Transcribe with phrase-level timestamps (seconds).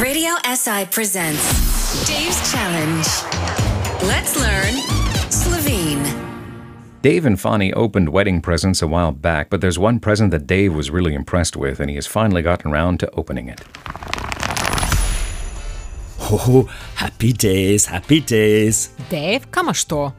[0.00, 3.06] Radio SI presents Dave's Challenge.
[4.06, 4.74] Let's learn
[5.28, 6.04] Slovene.
[7.02, 10.72] Dave and Fonny opened wedding presents a while back, but there's one present that Dave
[10.72, 13.60] was really impressed with, and he has finally gotten around to opening it.
[16.30, 18.90] Oh, happy days, happy days.
[19.10, 20.12] Dave, kam imaš to?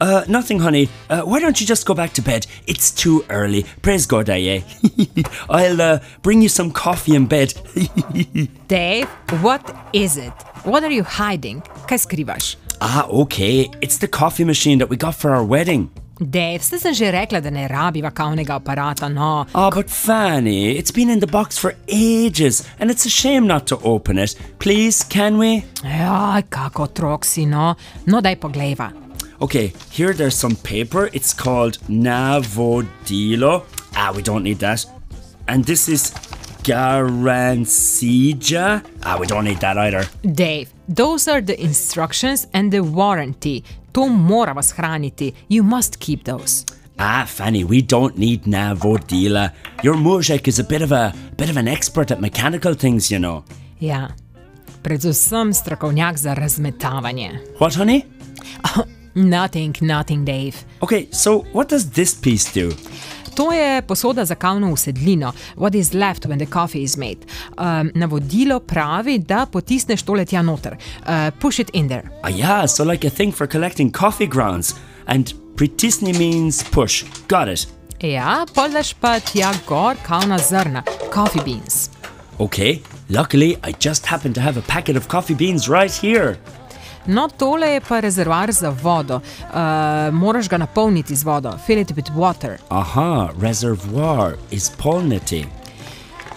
[0.00, 0.88] Uh, nothing, honey.
[1.10, 2.46] Uh, why don't you just go back to bed?
[2.66, 3.64] It's too early.
[3.82, 4.60] Praise God, I eh?
[5.50, 7.52] I'll uh, bring you some coffee in bed.
[8.68, 9.08] Dave,
[9.42, 10.32] what is it?
[10.64, 11.62] What are you hiding?
[11.86, 12.56] Kaj skrivaš?
[12.80, 13.68] ah, okay.
[13.80, 15.90] It's the coffee machine that we got for our wedding.
[16.20, 19.46] Dave, ste sem že rekla, da ne rabiva kavnega aparata, no.
[19.54, 23.66] Oh, but Fanny, it's been in the box for ages, and it's a shame not
[23.68, 24.36] to open it.
[24.58, 25.64] Please, can we?
[25.82, 27.74] Jaj, kako otrok si, no.
[28.06, 28.92] No, daj poglejva.
[29.42, 31.08] Okay, here there's some paper.
[31.14, 33.64] It's called Navodilo.
[33.96, 34.84] Ah, we don't need that.
[35.48, 36.10] And this is
[36.62, 38.82] Garancija.
[39.02, 40.04] Ah, we don't need that either.
[40.22, 43.64] Dave, those are the instructions and the warranty.
[43.94, 45.32] To morava shraniti.
[45.48, 46.66] You must keep those.
[46.98, 49.52] Ah, Fanny, we don't need Navodila.
[49.82, 53.18] Your Muzek is a bit of a bit of an expert at mechanical things, you
[53.18, 53.42] know.
[53.80, 54.08] Ja,
[54.82, 57.40] predvsem strokovnjak za razmetavanje.
[57.58, 58.02] What, honey?
[59.14, 60.54] Nothing, nothing, Dave.
[60.82, 62.72] Okay, so what does this piece do?
[63.34, 67.18] To je posoda za kavno usedlino, what is left when the coffee is made.
[67.58, 70.76] Um, navodilo pravi, da potisneš tole tja noter.
[71.06, 72.10] Uh, push it in there.
[72.22, 74.74] Ah, yeah, so like a thing for collecting coffee grounds.
[75.06, 77.04] And pritisni means push.
[77.28, 77.66] Got it.
[78.00, 81.90] Ja, podaš pa tja gor kavna zrna, coffee beans.
[82.38, 86.36] Okay, luckily I just happen to have a packet of coffee beans right here.
[87.10, 89.16] No, tole je pa rezervoar za vodo.
[89.16, 92.58] Uh, moraš ga napolniti z vodo, fill it with water.
[92.68, 95.46] Aha, reservoir is polniti.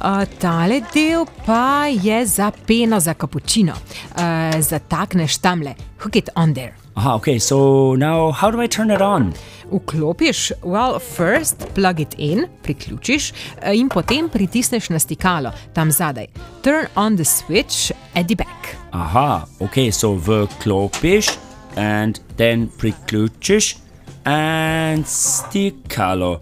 [0.00, 3.72] Uh, tale del pa je za peno za kapučino.
[3.72, 6.83] Uh, zatakneš tamle, hook it on there.
[6.96, 9.32] Aha, okay, so now how do I turn it on?
[9.70, 13.32] Vklopiš, well, first plug it in, priključiš
[13.62, 16.26] eh, in potem pritisneš na stikalo tam zadaj.
[16.62, 18.76] Turn on the switch at the back.
[18.92, 21.32] Aha, okay, so vklopiš
[21.76, 23.76] and then priključiš
[24.24, 26.40] and stikalo.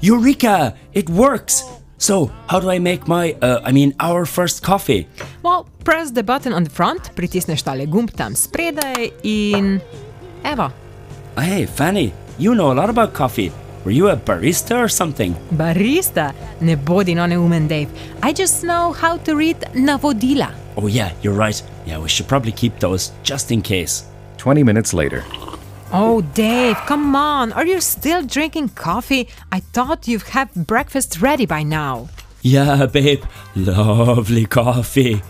[0.00, 0.72] Eureka!
[0.92, 1.73] It works!
[1.98, 5.06] So, how do I make my, uh, I mean, our first coffee?
[5.42, 9.80] Well, press the button on the front, pritisneš tale gumb tam spredaj in
[10.44, 10.72] evo.
[11.38, 13.52] Hey, Fanny, you know a lot about coffee.
[13.84, 15.34] Were you a barista or something?
[15.52, 17.88] Barista, ne bodi no neumen, Dave.
[18.22, 20.54] I just know how to read navodila.
[20.76, 21.62] Oh, yeah, you're right.
[21.86, 24.04] Yeah, we should probably keep those just in case.
[24.38, 25.22] 20 minutes later.
[25.92, 27.52] Oh, Dave, come on.
[27.52, 29.28] Are you still drinking coffee?
[29.52, 32.08] I thought you'd have breakfast ready by now.
[32.42, 33.22] Yeah, babe,
[33.54, 35.22] lovely coffee.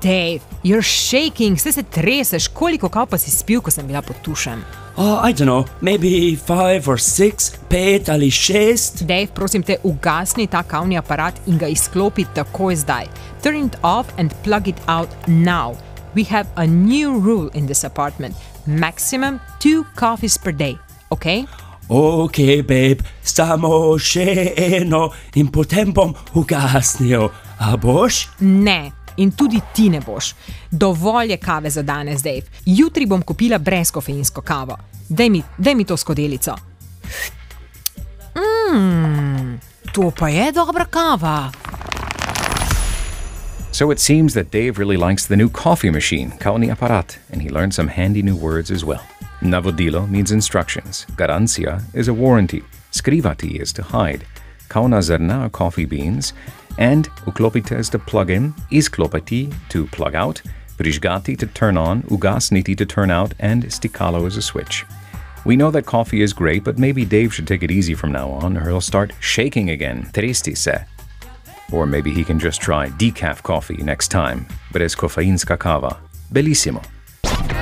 [0.00, 4.64] Dave, you're shaking, se se treseš, koliko kapa si spil, ko sem bila pod tušem.
[4.96, 9.04] Oh, I don't know, maybe five or six, pet ali šest.
[9.06, 13.06] Dave, prosim te, ugasni ta kavni aparat in ga izklopi takoj zdaj.
[13.42, 15.76] Turn it off and plug it out now.
[16.14, 18.34] We have a new rule in this apartment
[18.66, 20.76] maximum two coffees per day,
[21.10, 21.46] okay?
[21.88, 27.30] Ok, babe, samo še eno in potem bom ugasnil.
[27.62, 28.26] A boš?
[28.40, 28.92] Ne.
[29.16, 30.34] In tudi ti ne boš.
[30.70, 32.50] Dovolj je kave za danes, Dave.
[32.66, 34.76] Jutri bom kupila brezkofeinsko kavo.
[35.08, 36.56] Daj mi, daj mi to skodelico.
[38.36, 39.56] Mmm,
[39.92, 41.50] to pa je dobra kava.
[43.76, 47.50] So it seems that Dave really likes the new coffee machine, Kauni Aparat, and he
[47.50, 49.06] learned some handy new words as well.
[49.42, 54.24] Navodilo means instructions, Garancia is a warranty, Skrivati is to hide,
[54.70, 56.32] Kauna zrna are coffee beans,
[56.78, 60.40] and Uklopite is to plug in, Isklopati to plug out,
[60.78, 64.86] Prižgati to turn on, Ugasniti to turn out, and Stikalo is a switch.
[65.44, 68.30] We know that coffee is great, but maybe Dave should take it easy from now
[68.30, 70.08] on, or he'll start shaking again.
[70.14, 70.86] Tristi se.
[71.72, 74.46] Or maybe he can just try decaf coffee next time.
[74.72, 75.98] Brez kofeinska kava.
[76.32, 76.82] Bellissimo.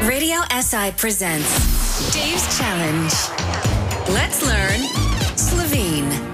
[0.09, 3.13] Radio SI presents Dave's Challenge.
[4.09, 4.81] Let's learn
[5.37, 6.34] Slovene.